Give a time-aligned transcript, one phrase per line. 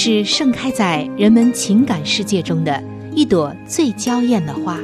[0.00, 2.80] 是盛开在人们情感世界中的
[3.12, 4.78] 一朵最娇艳的花。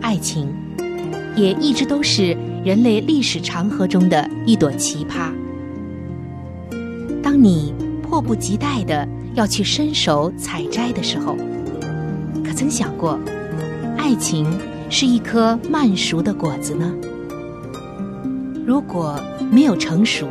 [0.00, 0.48] 爱情
[1.34, 5.32] 也一直都是人类历史长河中的一朵奇葩。
[7.20, 11.36] 当你迫不及待的要去伸手采摘的时候，
[12.44, 13.18] 可曾想过，
[13.98, 14.46] 爱情
[14.88, 16.94] 是一颗慢熟的果子呢？
[18.64, 19.18] 如果
[19.50, 20.28] 没有成熟，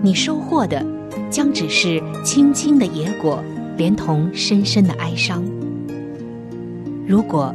[0.00, 0.95] 你收获的。
[1.30, 3.42] 将只是青青的野果，
[3.76, 5.42] 连同深深的哀伤。
[7.06, 7.54] 如果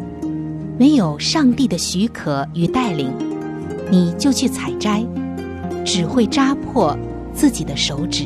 [0.77, 3.11] 没有上帝的许可与带领，
[3.89, 5.05] 你就去采摘，
[5.85, 6.97] 只会扎破
[7.33, 8.25] 自己的手指。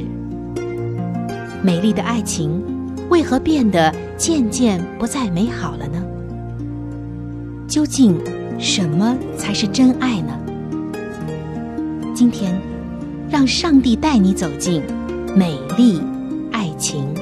[1.61, 2.61] 美丽的爱情
[3.09, 6.03] 为何变得渐渐不再美好了呢？
[7.67, 8.15] 究竟
[8.59, 10.39] 什么才是真爱呢？
[12.13, 12.55] 今天，
[13.29, 14.81] 让上帝带你走进。
[15.37, 15.99] 美丽
[16.53, 17.13] 爱情，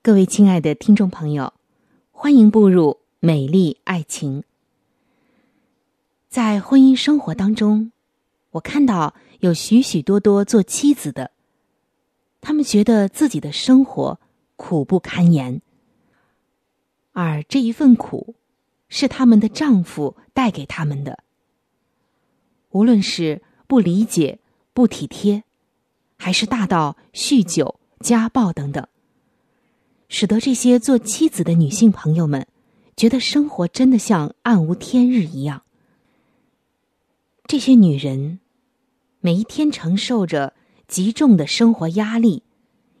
[0.00, 1.52] 各位亲爱的听众朋友，
[2.12, 4.44] 欢迎步入美丽爱情。
[6.28, 7.90] 在婚姻生活当中，
[8.52, 11.32] 我看到有许许多多做妻子的，
[12.40, 14.20] 他们觉得自己的生活
[14.54, 15.60] 苦不堪言，
[17.10, 18.36] 而这一份苦。
[18.88, 21.24] 是他们的丈夫带给他们的，
[22.70, 24.38] 无论是不理解、
[24.72, 25.44] 不体贴，
[26.16, 28.86] 还是大到酗酒、家暴等等，
[30.08, 32.46] 使得这些做妻子的女性朋友们
[32.96, 35.62] 觉得生活真的像暗无天日一样。
[37.46, 38.40] 这些女人
[39.20, 40.54] 每一天承受着
[40.86, 42.42] 极重的生活压力，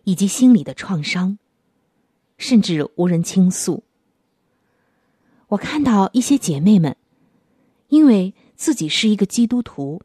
[0.04, 1.38] 以及心理的创伤，
[2.36, 3.84] 甚至无人倾诉。
[5.48, 6.96] 我看到一些姐妹们，
[7.88, 10.02] 因为自己是一个基督徒，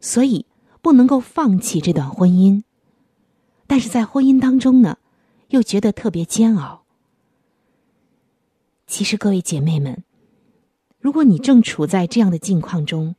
[0.00, 0.46] 所以
[0.80, 2.62] 不能够放弃这段婚姻。
[3.66, 4.98] 但是在婚姻当中呢，
[5.48, 6.84] 又觉得特别煎熬。
[8.86, 10.04] 其实各位姐妹们，
[10.98, 13.16] 如果你正处在这样的境况中，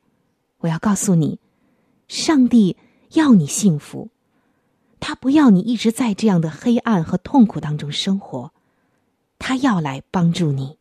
[0.58, 1.38] 我要告诉你，
[2.08, 2.76] 上帝
[3.12, 4.08] 要你幸福，
[5.00, 8.52] 他不要你一直在这样的黑暗和痛苦当中生活，
[9.38, 10.75] 他要来帮助你。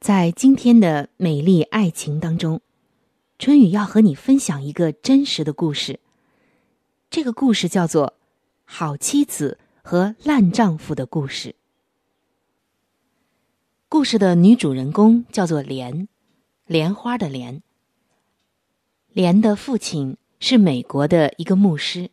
[0.00, 2.60] 在今天的美丽爱情当中，
[3.36, 5.98] 春雨要和你分享一个真实的故事。
[7.10, 8.06] 这个故事叫做
[8.64, 11.50] 《好妻子和烂丈夫的故事》。
[13.88, 16.06] 故事的女主人公叫做莲，
[16.66, 17.60] 莲花的莲。
[19.08, 22.10] 莲的父亲是美国的一个牧师，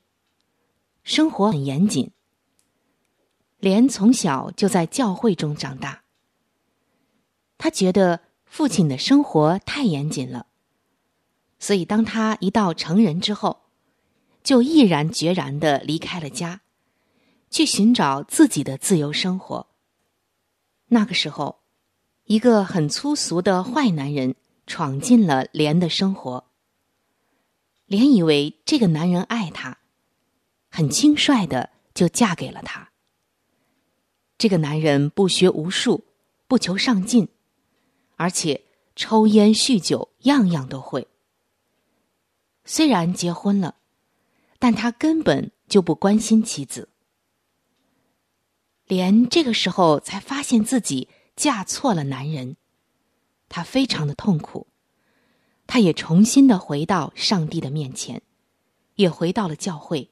[1.03, 2.09] 生活很严谨。
[3.59, 6.04] 莲从小就在教会中长大。
[7.57, 10.47] 他觉得父亲的生活太严谨了，
[11.59, 13.61] 所以当他一到成人之后，
[14.43, 16.61] 就毅然决然的离开了家，
[17.49, 19.67] 去寻找自己的自由生活。
[20.87, 21.59] 那个时候，
[22.25, 24.35] 一个很粗俗的坏男人
[24.67, 26.45] 闯进了莲的生活。
[27.87, 29.77] 莲以为这个男人爱她，
[30.69, 32.89] 很轻率的就嫁给了他。
[34.37, 36.03] 这个男人不学无术，
[36.47, 37.29] 不求上进。
[38.15, 38.63] 而且
[38.95, 41.07] 抽烟酗酒，样样都会。
[42.63, 43.75] 虽然结婚了，
[44.59, 46.89] 但他根本就不关心妻子。
[48.87, 52.55] 连这个时候才发现自己嫁错了男人，
[53.49, 54.67] 他非常的痛苦。
[55.67, 58.21] 他也重新的回到上帝的面前，
[58.93, 60.11] 也回到了教会。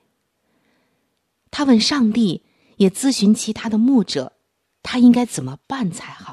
[1.52, 2.44] 他问上帝，
[2.78, 4.34] 也咨询其他的牧者，
[4.82, 6.33] 他应该怎么办才好？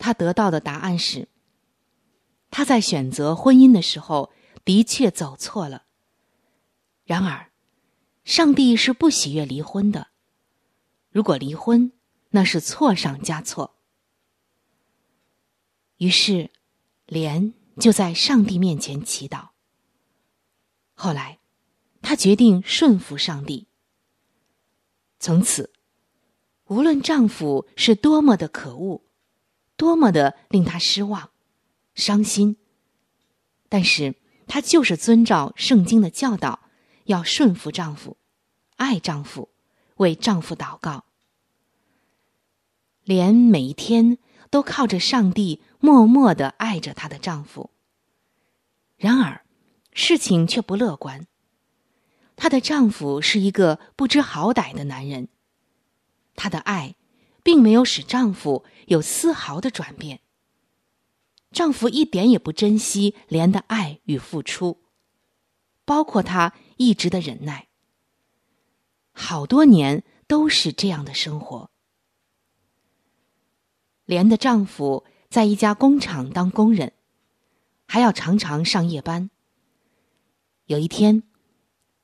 [0.00, 1.28] 他得到的答案是：
[2.50, 4.32] 他在选择婚姻的时候
[4.64, 5.84] 的确走错了。
[7.04, 7.50] 然而，
[8.24, 10.08] 上帝是不喜悦离婚的。
[11.10, 11.92] 如果离婚，
[12.30, 13.76] 那是错上加错。
[15.98, 16.50] 于是，
[17.04, 19.50] 莲就在上帝面前祈祷。
[20.94, 21.40] 后来，
[22.00, 23.66] 她决定顺服上帝。
[25.18, 25.74] 从此，
[26.68, 29.02] 无论丈夫是多么的可恶，
[29.80, 31.30] 多么的令她失望、
[31.94, 32.58] 伤心，
[33.70, 34.14] 但是
[34.46, 36.68] 她就是遵照圣经的教导，
[37.04, 38.18] 要顺服丈夫，
[38.76, 39.48] 爱丈夫，
[39.96, 41.06] 为丈夫祷告。
[43.04, 44.18] 连每一天
[44.50, 45.62] 都靠着上帝。
[45.82, 47.70] 默默的爱着她的丈夫。
[48.98, 49.46] 然而，
[49.94, 51.26] 事情却不乐观。
[52.36, 55.28] 她的丈夫是一个不知好歹的男人。
[56.36, 56.96] 她的爱，
[57.42, 60.20] 并没有使丈夫有丝毫的转变。
[61.50, 64.78] 丈夫一点也不珍惜莲的爱与付出，
[65.84, 67.68] 包括他一直的忍耐。
[69.12, 71.70] 好多年都是这样的生活。
[74.04, 75.04] 莲的丈夫。
[75.30, 76.92] 在一家工厂当工人，
[77.86, 79.30] 还要常常上夜班。
[80.64, 81.22] 有一天，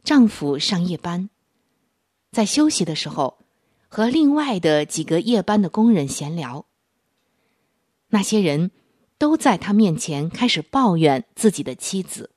[0.04, 1.28] 丈夫上夜班，
[2.30, 3.38] 在休息的时候，
[3.96, 6.66] 和另外的几个夜班的工人闲聊。
[8.08, 8.70] 那些人
[9.16, 12.32] 都在他面前开始抱怨自己的妻子。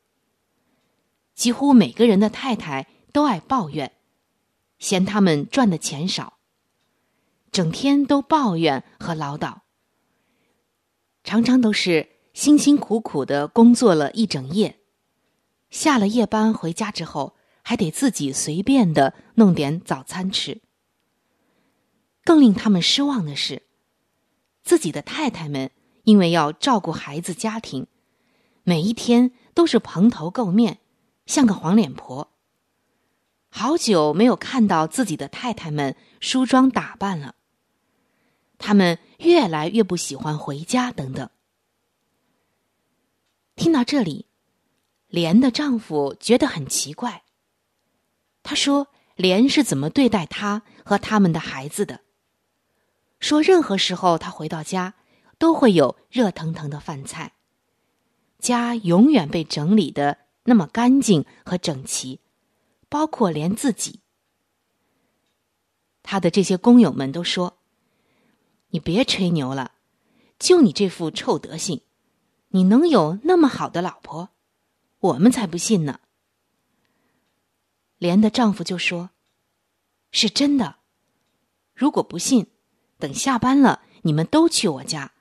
[1.36, 3.92] 几乎每个人的太太都爱抱怨，
[4.78, 6.38] 嫌他们赚的钱少，
[7.52, 9.58] 整天都抱怨和唠叨。
[11.26, 14.80] 常常都是辛辛苦苦的工作了一整夜，
[15.70, 20.62] 下了夜班回家之后，还得自己随便的弄点早餐吃。
[22.30, 23.64] 更令他们失望的是，
[24.62, 25.72] 自己的太太们
[26.04, 27.88] 因为要照顾孩子家庭，
[28.62, 30.78] 每一天都是蓬头垢面，
[31.26, 32.32] 像个黄脸婆。
[33.50, 37.34] 好久没有看到自己的太太们梳妆打扮了。
[38.60, 41.28] 他们越来越不喜欢回家，等等。
[43.56, 44.28] 听到这里，
[45.08, 47.24] 莲的丈夫觉得很奇怪。
[48.44, 52.02] 他说：“莲是怎么对待他和他们的孩子的？
[53.20, 54.96] 说任何时候他回到家，
[55.38, 57.34] 都会有热腾腾的饭菜，
[58.40, 62.22] 家永远被整理的那么干净和整齐，
[62.88, 64.02] 包括连自己。”
[66.02, 67.56] 他的这些工友们都说。
[68.72, 69.72] 你别吹牛了，
[70.38, 71.82] 就你这副臭德行，
[72.50, 74.30] 你能有那么好的老婆？
[75.00, 76.02] 我们才不信呢。
[77.98, 79.10] 莲的丈夫就说
[80.14, 80.76] ：“是真的。
[81.74, 82.46] 如果不信，
[83.00, 85.14] 等下班了，你们都去我家，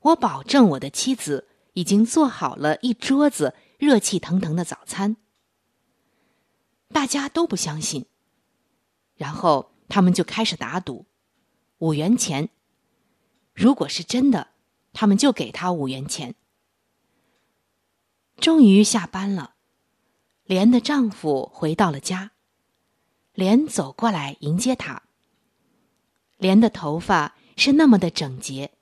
[0.00, 5.16] 我保证我的妻子已经做好了一桌子热气腾腾的早餐。”
[6.92, 8.06] 大家都不相信，
[9.16, 11.06] 然后他们就开始打赌，
[11.78, 12.50] 五元钱。
[13.54, 14.48] 如果是真的，
[14.92, 16.34] 他们就给他五元钱。
[18.36, 19.54] 终于下班了，
[20.44, 22.30] 莲的丈夫回到了家，
[23.32, 25.07] 莲走过来迎接他。
[26.38, 28.72] 莲的头发是那么的整洁，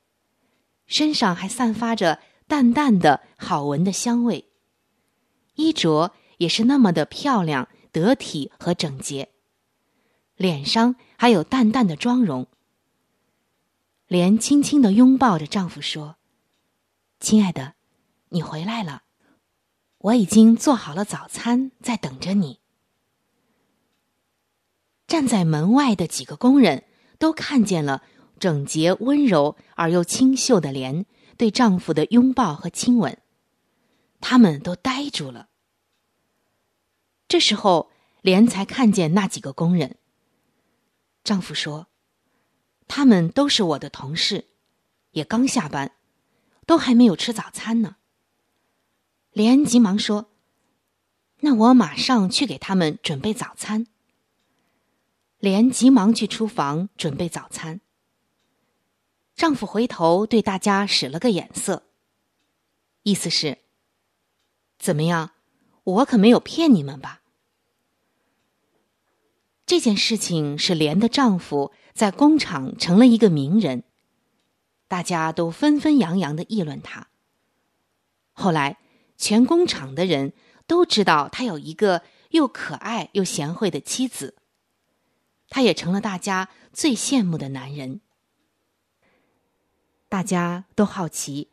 [0.87, 4.49] 身上还散发着淡淡的好闻的香味，
[5.55, 9.31] 衣着也是那么的漂亮、得体和整洁，
[10.37, 12.47] 脸上还有淡淡的妆容。
[14.07, 16.17] 莲轻轻的拥抱着丈夫说
[17.19, 17.75] ：“亲爱的，
[18.29, 19.03] 你回来了，
[19.99, 22.61] 我已经做好了早餐，在等着你。”
[25.09, 26.85] 站在门外的几个工人
[27.19, 28.03] 都看见了
[28.39, 31.07] 整洁、温柔而又清秀的莲
[31.37, 33.19] 对丈夫的拥抱和亲吻，
[34.21, 35.49] 他们都呆住了。
[37.29, 37.91] 这时候，
[38.23, 39.97] 莲才看见那几个工人。
[41.25, 41.89] 丈夫说。
[42.89, 44.47] 他们都是我的同事，
[45.11, 45.97] 也刚下班，
[46.67, 47.97] 都还没有吃早餐呢。
[49.33, 50.31] 莲急忙说
[51.43, 53.89] ：“那我马上去给他们准备早餐。”
[55.39, 57.81] 莲急忙去厨房准备早餐。
[59.35, 61.85] 丈夫回头对大家使了个眼色，
[63.03, 63.59] 意思是
[64.79, 65.33] ：“怎么样，
[65.85, 67.23] 我可没有骗你们吧？”
[69.67, 71.73] 这件事情是莲的丈夫。
[71.93, 73.83] 在工厂成了一个名人，
[74.87, 77.09] 大家都纷纷扬扬的议论他。
[78.33, 78.77] 后来，
[79.17, 80.35] 全工厂的人
[80.67, 82.03] 都知道他有一个
[82.33, 84.35] 又可爱又贤惠的妻子，
[85.49, 88.01] 他也成了大家最羡慕的男人。
[90.09, 91.49] 大家都好奇，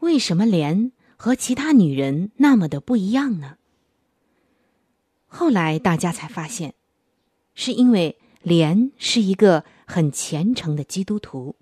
[0.00, 3.58] 为什么莲和其他女人那么的不一样呢？
[5.26, 6.74] 后来大家才发现，
[7.54, 11.56] 是因为莲是一个很虔诚的基督徒，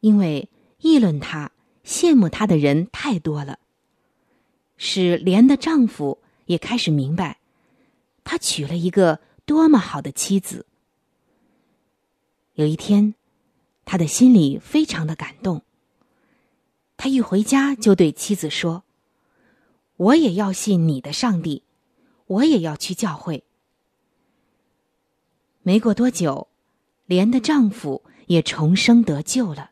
[0.00, 1.50] 因为议论她、
[1.84, 3.58] 羡慕她的人太多了。
[4.76, 7.38] 使莲的丈夫也开始明白，
[8.22, 10.66] 他娶了一个多么好的妻子。
[12.52, 13.14] 有一天，
[13.86, 15.62] 他的心里非常的感动。
[16.98, 18.84] 他一回家就对妻子说
[19.96, 21.62] ：“我也要信你的上帝，
[22.26, 23.42] 我也要去教会。”
[25.64, 26.48] 没过多久，
[27.06, 29.70] 莲的丈夫也重生得救了。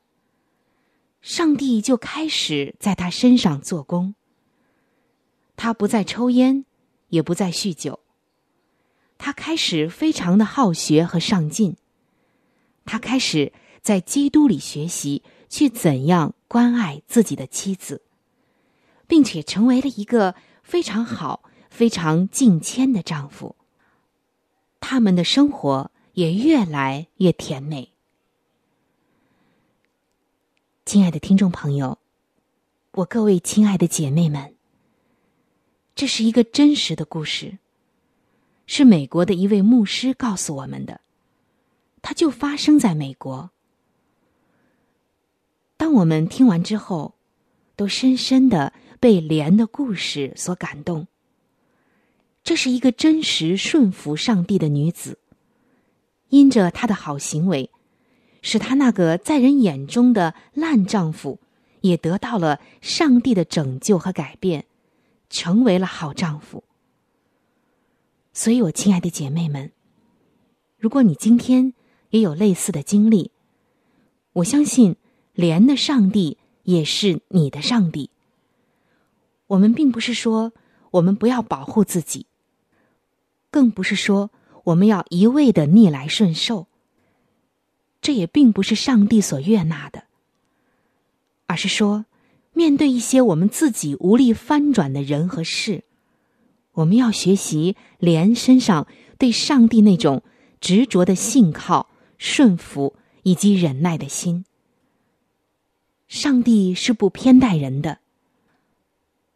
[1.20, 4.14] 上帝就开始在他身上做工。
[5.54, 6.64] 他不再抽烟，
[7.08, 8.00] 也不再酗酒。
[9.18, 11.76] 他开始非常的好学和上进。
[12.84, 18.02] 他开始在基督里学习，去怎样关爱自己的妻子，
[19.06, 23.56] 并且成为了一个非常好、非常敬谦的丈夫。
[24.80, 27.92] 他们的生活也越来越甜美。
[30.84, 31.98] 亲爱的听众朋友，
[32.92, 34.54] 我各位亲爱的姐妹们。
[35.96, 37.58] 这是一个真实的故事，
[38.66, 41.00] 是美国的一位牧师告诉我们的，
[42.02, 43.50] 它就发生在美国。
[45.76, 47.14] 当我们听完之后，
[47.76, 51.06] 都深深的被莲的故事所感动。
[52.42, 55.18] 这是一个真实顺服上帝的女子，
[56.28, 57.70] 因着她的好行为，
[58.42, 61.38] 使她那个在人眼中的烂丈夫，
[61.80, 64.64] 也得到了上帝的拯救和改变。
[65.28, 66.62] 成为了好丈夫，
[68.36, 69.72] 所以，我亲爱的姐妹们，
[70.76, 71.72] 如果你今天
[72.10, 73.30] 也有类似的经历，
[74.34, 74.96] 我相信
[75.32, 78.10] 莲的上帝也是你的上帝。
[79.46, 80.52] 我们并不是说
[80.90, 82.26] 我们不要保护自己，
[83.50, 84.30] 更不是说
[84.64, 86.66] 我们要一味的逆来顺受，
[88.02, 90.04] 这也并不是上帝所悦纳的，
[91.46, 92.04] 而是说。
[92.52, 95.84] 面对一些我们自己无力翻转的人和事，
[96.76, 98.86] 我们要学习莲身上
[99.18, 100.22] 对上帝那种
[100.60, 104.44] 执着的信靠、顺服以及忍耐的心。
[106.06, 107.98] 上帝是不偏待人的，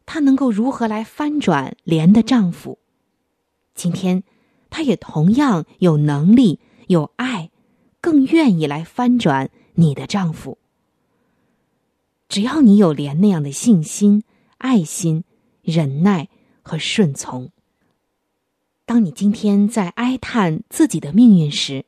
[0.07, 2.79] 他能够如何来翻转莲的丈夫？
[3.75, 4.23] 今天，
[4.69, 7.51] 他也同样有能力、有爱，
[8.01, 10.59] 更愿意来翻转你的丈夫。
[12.29, 14.23] 只要你有莲那样的信心、
[14.59, 15.25] 爱心、
[15.63, 16.29] 忍耐
[16.63, 17.51] 和顺从，
[18.85, 21.85] 当你今天在哀叹自己的命运时，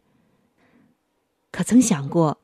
[1.50, 2.38] 可曾想过，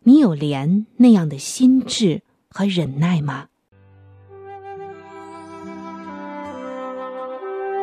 [0.00, 3.48] 你有莲那样的心智和忍耐吗？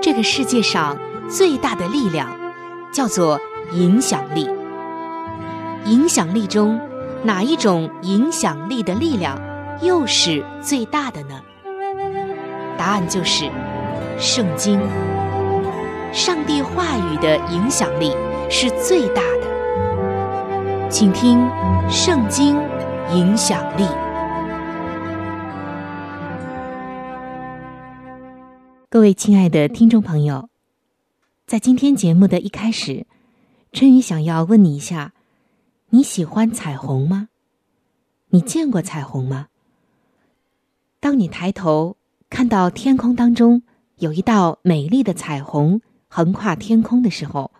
[0.01, 0.97] 这个世界上
[1.29, 2.35] 最大的力量
[2.91, 3.39] 叫做
[3.73, 4.47] 影响力。
[5.85, 6.79] 影响力中
[7.23, 9.39] 哪一种影响力的力量？
[9.81, 11.41] 又是最大的呢？
[12.77, 13.49] 答案就是
[14.19, 14.79] 圣经。
[16.13, 18.11] 上帝话语的影响力
[18.49, 21.39] 是最大的，请听
[21.89, 22.55] 《圣经》
[23.15, 23.85] 影响力。
[28.89, 30.49] 各位亲爱的听众朋友，
[31.47, 33.05] 在今天节目的一开始，
[33.71, 35.13] 春雨想要问你一下：
[35.91, 37.29] 你喜欢彩虹吗？
[38.31, 39.47] 你见过彩虹吗？
[40.99, 41.95] 当你抬头
[42.29, 43.63] 看到天空当中
[44.01, 47.51] 有一道美丽的彩虹横跨天空的时候，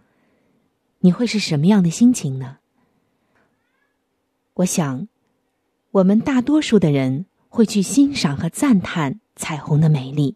[1.02, 2.58] 你会是什么样的心情呢？
[4.56, 5.08] 我想，
[5.92, 10.36] 我们大多数的人会去欣赏和赞叹彩虹的美丽，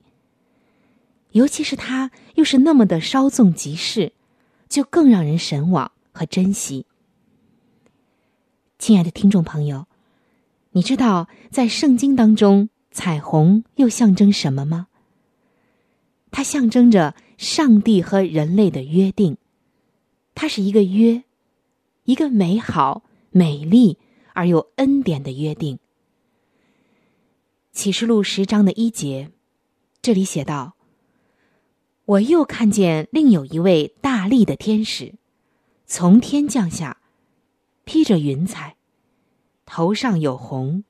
[1.31, 4.13] 尤其是它又是那么的稍纵即逝，
[4.69, 6.85] 就更让人神往和珍惜。
[8.77, 9.87] 亲爱的听众朋友，
[10.73, 12.69] 你知道在圣经当中？
[12.91, 14.87] 彩虹又象征什么吗？
[16.35, 19.37] 它象征着上帝和人类的约定，
[20.33, 21.23] 它是一个约，
[22.03, 23.97] 一个美好、美丽
[24.33, 25.79] 而又恩典的约定。
[27.71, 29.31] 启示录十章的一节，
[30.01, 30.75] 这里写道
[32.03, 35.13] ：“我又看见另有一位大力的天使，
[35.85, 36.97] 从天降下，
[37.85, 38.75] 披着云彩，
[39.65, 40.83] 头上有红，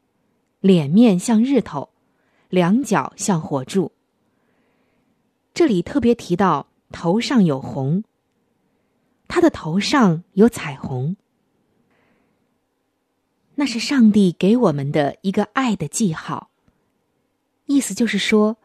[0.59, 1.89] 脸面像日头。”
[2.49, 3.91] 两脚像火柱。
[5.55, 8.03] 这里特别提到头上有红，
[9.29, 11.15] 他的头上有彩虹，
[13.55, 16.49] 那是上帝给我们的一个爱的记号。
[17.67, 18.57] 意思就是说，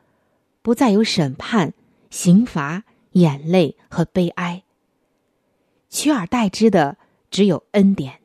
[0.62, 1.75] 不再有审判、
[2.11, 2.82] 刑罚、
[3.12, 4.64] 眼泪和悲哀，
[5.88, 6.99] 取而代之的
[7.30, 8.18] 只有恩典。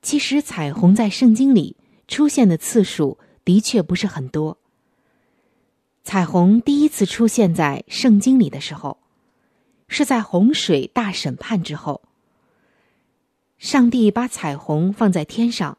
[0.00, 1.76] 其实，彩虹在圣经里
[2.08, 4.56] 出现的次数的确不是很多。
[6.06, 8.98] 彩虹第一次出现在圣经里的时候，
[9.88, 12.00] 是在洪水大审判之后。
[13.58, 15.78] 上帝把彩虹放在天上，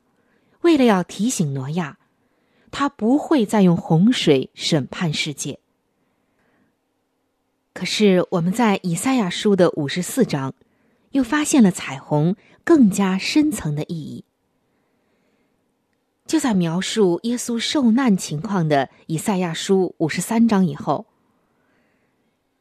[0.64, 1.98] 为了要提醒挪亚，
[2.72, 5.60] 他不会再用洪水审判世界。
[7.72, 10.54] 可是我们在以赛亚书的五十四章，
[11.12, 14.26] 又发现了彩虹更加深层的意义。
[16.28, 21.06] 就在描述耶稣受难情况的以赛亚书五十三章以后，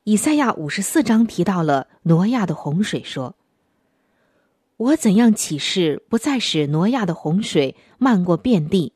[0.04, 3.34] 以赛亚五十四章提到了挪亚的洪水，说
[4.78, 8.92] ：“我怎样起誓不再使挪亚的洪水漫过遍地，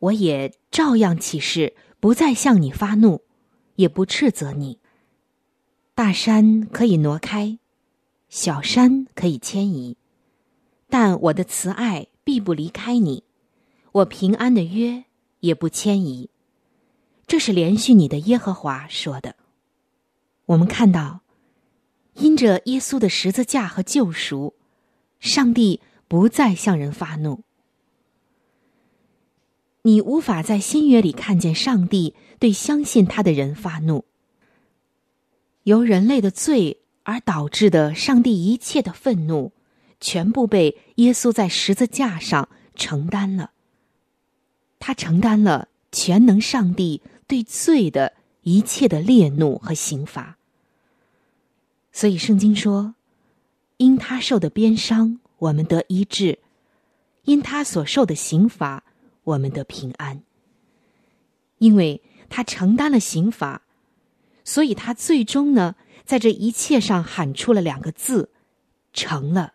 [0.00, 3.22] 我也照样起誓不再向你发怒，
[3.76, 4.80] 也不斥责你。
[5.94, 7.60] 大山可以挪开，
[8.28, 9.96] 小山可以迁移，
[10.88, 13.22] 但我的慈爱必不离开你。”
[13.92, 15.04] 我平安的约
[15.40, 16.30] 也不迁移，
[17.26, 19.36] 这是连续你的耶和华说的。
[20.46, 21.20] 我们看到，
[22.14, 24.54] 因着耶稣的十字架和救赎，
[25.18, 27.42] 上帝不再向人发怒。
[29.82, 34.04] 你无法在新约里看见上帝对相信他的人发怒。
[35.64, 39.52] 由人类的罪而导致的上帝一切的愤怒，
[40.00, 43.50] 全部被耶稣在十字架上承担了。
[44.80, 50.38] 他承担了全能上帝对罪的一切的烈怒和刑罚，
[51.92, 52.94] 所以圣经说
[53.76, 56.38] ：“因他受的鞭伤，我们得医治；
[57.24, 58.82] 因他所受的刑罚，
[59.22, 60.22] 我们得平安。”
[61.58, 63.62] 因为他承担了刑罚，
[64.42, 65.76] 所以他最终呢，
[66.06, 68.30] 在这一切上喊出了两个字
[68.94, 69.52] ：“成了。”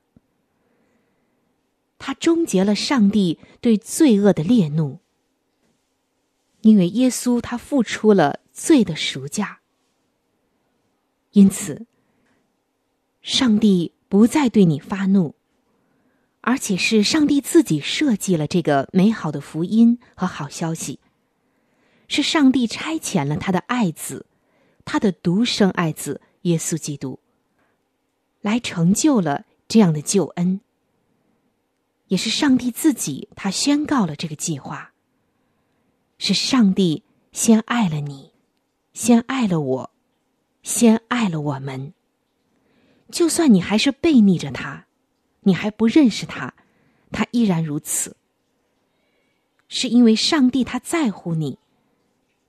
[1.98, 5.00] 他终结了上帝对罪恶的烈怒。
[6.66, 9.60] 因为耶稣他付出了罪的赎价，
[11.30, 11.86] 因此，
[13.22, 15.36] 上帝不再对你发怒，
[16.42, 21.00] 而且是上帝自己设计了这个美好的福音和好消息，
[22.08, 24.26] 是上帝差遣了他的爱子，
[24.84, 27.20] 他的独生爱子耶稣基督，
[28.42, 30.62] 来成就了这样的救恩，
[32.08, 34.94] 也是上帝自己他宣告了这个计划。
[36.18, 38.32] 是上帝先爱了你，
[38.94, 39.92] 先爱了我，
[40.64, 41.94] 先爱了我们。
[43.12, 44.88] 就算你还是背逆着他，
[45.42, 46.54] 你还不认识他，
[47.12, 48.16] 他依然如此。
[49.68, 51.60] 是因为上帝他在乎你，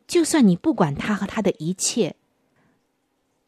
[0.06, 2.16] 就算你不管他和他的一切，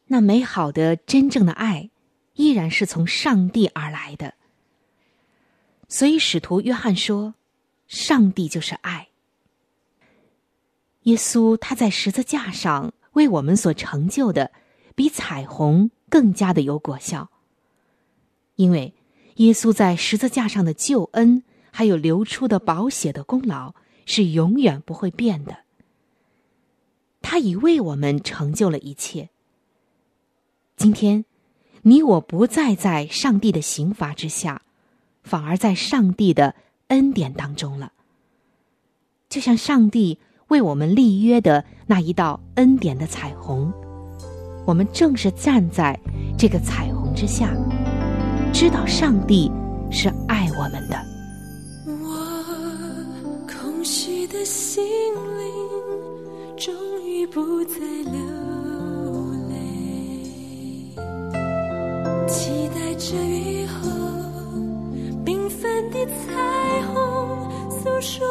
[0.07, 1.89] 那美好的真正的爱，
[2.33, 4.33] 依然是从上帝而来的。
[5.87, 7.35] 所以使徒约翰说
[7.87, 9.07] ：“上帝就是爱。”
[11.03, 14.51] 耶稣他在十字架上为我们所成就的，
[14.95, 17.29] 比彩虹更加的有果效。
[18.55, 18.93] 因为
[19.35, 23.73] 耶稣在十字架上的救恩，还有流出的宝血的功劳，
[24.05, 25.59] 是永远不会变的。
[27.21, 29.29] 他已为我们成就了一切。
[30.75, 31.23] 今天，
[31.83, 34.63] 你我不再在上帝的刑罚之下，
[35.23, 36.55] 反而在上帝的
[36.89, 37.93] 恩典当中了。
[39.29, 40.19] 就像上帝。
[40.49, 43.71] 为我们立约的那一道恩典的彩虹，
[44.65, 45.97] 我们正是站在
[46.37, 47.49] 这个彩虹之下，
[48.51, 49.51] 知道上帝
[49.91, 50.99] 是爱我们的。
[51.85, 55.53] 我空虚的心灵
[56.57, 56.73] 终
[57.05, 57.79] 于不再
[58.11, 58.19] 流
[59.49, 60.95] 泪，
[62.27, 63.87] 期待着雨后
[65.23, 68.25] 缤纷的彩虹，诉说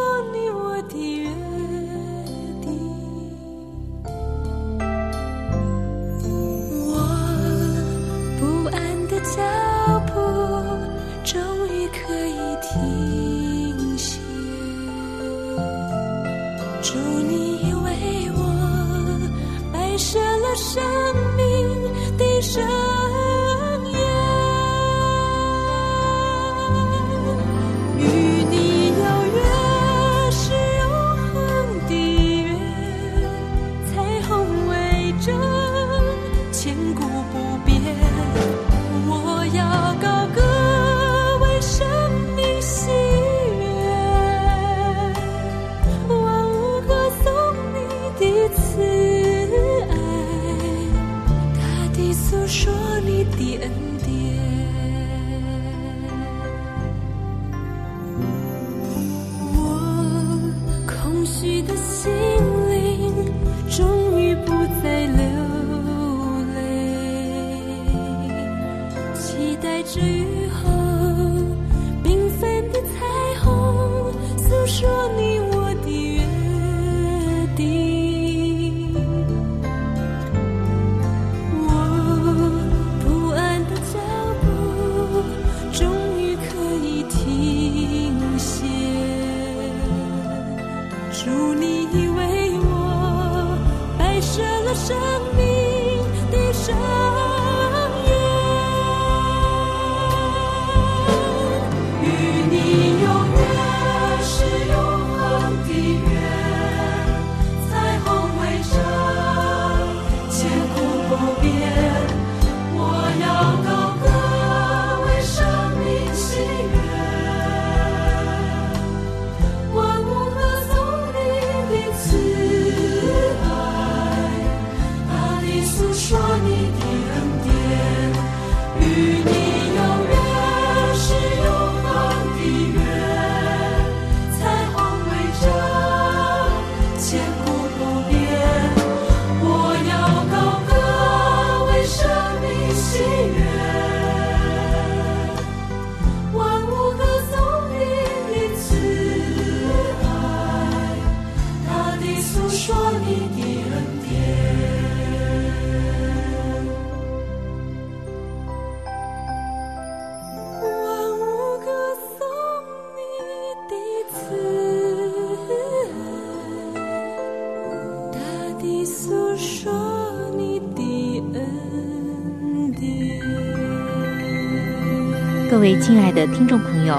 [175.69, 176.95] 位亲爱的听众朋友，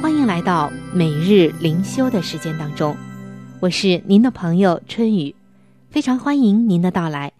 [0.00, 2.96] 欢迎来到每日灵修的时间当中，
[3.58, 5.34] 我是您的朋友春雨，
[5.90, 7.32] 非常欢迎您的到来。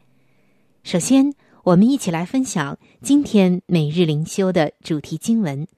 [0.83, 5.68] 首先，我们一起来分享今天每日灵修的主题经文，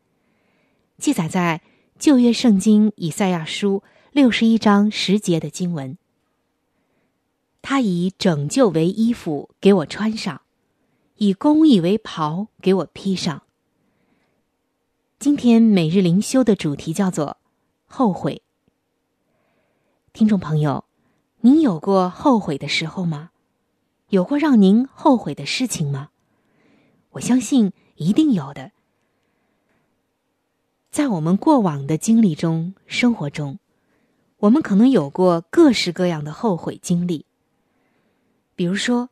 [0.97, 1.61] 记载在
[1.99, 5.99] 旧约圣经以赛亚书六十一章十节的经文。
[7.61, 10.41] 他以拯救为衣服给我穿上，
[11.17, 13.43] 以公义为袍给我披上。
[15.21, 17.39] 今天每日灵修的主题叫做
[17.87, 18.41] “后悔”。
[20.15, 20.85] 听众朋友，
[21.41, 23.31] 您有过后悔的时候吗？
[24.11, 26.11] 有过让您后悔的事情吗？
[27.11, 28.71] 我相信一定有的。
[30.93, 33.59] 在我们过往的经历中、生活中，
[34.37, 37.27] 我们可能有过各式各样的后悔经历。
[38.55, 39.09] 比如说，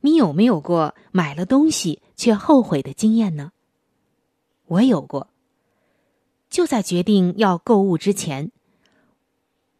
[0.00, 3.52] 你有没有过买了东西却后悔的经验呢？
[4.64, 5.28] 我有过。
[6.52, 8.52] 就在决定要购物之前，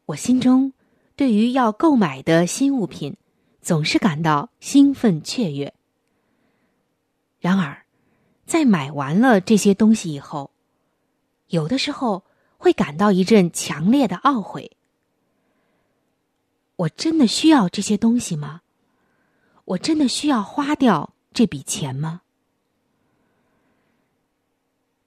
[0.07, 0.73] 我心中
[1.15, 3.19] 对于要购买的新物品
[3.61, 5.75] 总是感到兴奋雀跃。
[7.41, 7.85] 然而，
[8.47, 10.51] 在买完了这些东西以后，
[11.49, 12.25] 有的时候
[12.57, 14.79] 会感到一阵强烈的懊悔。
[16.77, 18.63] 我真的需要这些东西吗？
[19.67, 22.22] 我真的需要花掉这笔钱吗？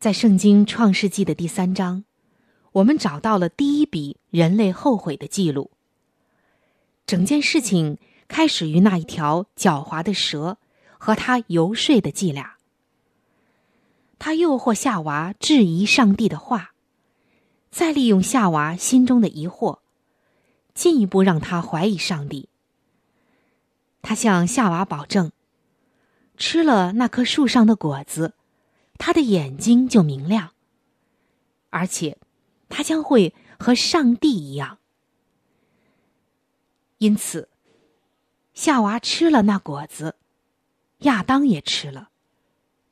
[0.05, 2.03] 在圣经创世纪的第三章，
[2.73, 5.71] 我们找到了第一笔人类后悔的记录。
[7.07, 10.59] 整件事情开始于那一条狡猾的蛇
[10.99, 12.57] 和他游说的伎俩。
[14.19, 16.75] 他诱惑夏娃质疑上帝的话，
[17.71, 19.79] 再利用夏娃心中的疑惑，
[20.75, 22.47] 进一步让他怀疑上帝。
[24.03, 25.31] 他向夏娃保证，
[26.37, 28.34] 吃了那棵树上的果子。
[28.97, 30.53] 他的眼睛就明亮，
[31.69, 32.17] 而且
[32.69, 34.79] 他将会和上帝一样。
[36.97, 37.49] 因此，
[38.53, 40.15] 夏娃吃了那果子，
[40.99, 42.09] 亚当也吃了，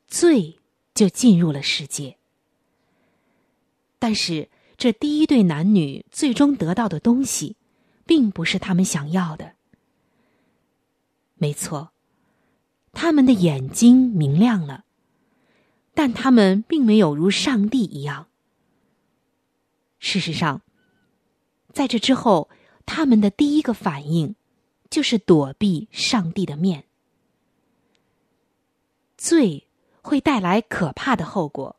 [0.07, 0.59] 罪
[0.93, 2.17] 就进入了世界。
[3.97, 7.55] 但是，这第一对男女最终得到的东西，
[8.05, 9.55] 并不是他们想要的。
[11.35, 11.91] 没错，
[12.91, 14.83] 他们的眼睛明亮了。
[15.93, 18.27] 但他们并没有如上帝一样。
[19.99, 20.61] 事实上，
[21.71, 22.49] 在这之后，
[22.85, 24.35] 他们的第一个反应
[24.89, 26.83] 就是躲避上帝的面。
[29.17, 29.67] 罪
[30.01, 31.77] 会带来可怕的后果，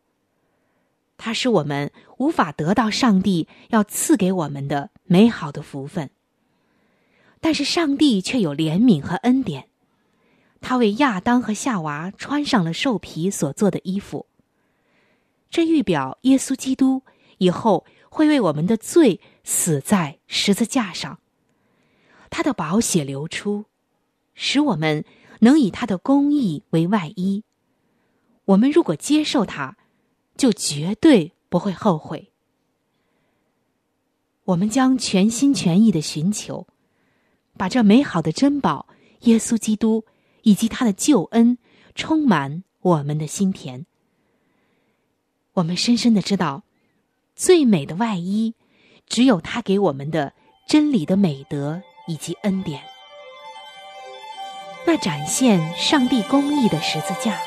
[1.19, 6.11] 它使我们无法得到上帝要赐给我们的美好的福分。
[7.41, 9.69] 但是上帝却有怜悯和恩典。
[10.65, 14.25] 他为亚当和夏娃穿上了兽皮所做的衣服。
[15.51, 17.03] 这预表耶稣基督
[17.37, 21.19] 以后会为我们的罪死在十字架上。
[22.31, 23.67] 他的宝血流出，
[24.33, 25.05] 使我们
[25.41, 27.45] 能以他的公义为外衣。
[28.47, 29.77] 我们如果接受他，
[30.35, 32.33] 就绝对不会后悔。
[34.45, 36.67] 我们将全心全意的寻求，
[37.59, 38.89] 把这美好的珍宝
[39.21, 40.05] 耶稣基督
[40.45, 41.59] 以及他的救恩
[41.95, 43.85] 充满我们的心田。
[45.55, 46.63] 我们深深的知道，
[47.37, 48.55] 最美的外衣，
[49.07, 50.33] 只有他给我们的
[50.67, 52.83] 真理的美德以及恩典。
[54.87, 57.41] 那展现上帝公义的十字架，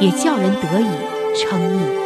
[0.00, 2.05] 也叫人得以称义。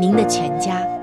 [0.00, 0.97] 您的全家。